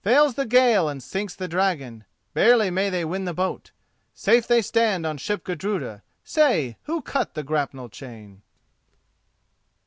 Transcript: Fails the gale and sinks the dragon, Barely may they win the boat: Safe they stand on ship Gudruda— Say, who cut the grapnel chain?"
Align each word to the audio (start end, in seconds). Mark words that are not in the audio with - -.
Fails 0.03 0.33
the 0.33 0.47
gale 0.47 0.89
and 0.89 1.03
sinks 1.03 1.35
the 1.35 1.47
dragon, 1.47 2.05
Barely 2.33 2.71
may 2.71 2.89
they 2.89 3.05
win 3.05 3.25
the 3.25 3.35
boat: 3.35 3.69
Safe 4.15 4.47
they 4.47 4.59
stand 4.63 5.05
on 5.05 5.17
ship 5.19 5.43
Gudruda— 5.43 6.01
Say, 6.23 6.75
who 6.85 7.03
cut 7.03 7.35
the 7.35 7.43
grapnel 7.43 7.87
chain?" 7.87 8.41